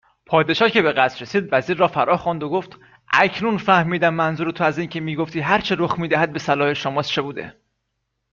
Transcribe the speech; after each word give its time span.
پادشاه 0.25 0.69
که 0.69 0.81
به 0.81 0.91
قصر 0.91 1.19
رسید 1.21 1.49
وزیر 1.51 1.77
را 1.77 1.87
فراخواند 1.87 2.43
و 2.43 2.49
گفت:اکنون 2.49 3.57
فهمیدم 3.57 4.13
منظور 4.13 4.51
تو 4.51 4.63
از 4.63 4.77
اینکه 4.77 4.99
می 4.99 5.15
گفتی 5.15 5.39
هر 5.39 5.61
چه 5.61 5.75
رخ 5.79 5.99
میدهد 5.99 6.33
به 6.33 6.39
صلاح 6.39 6.73
شماست 6.73 7.09
چه 7.11 7.21
بوده 7.21 7.55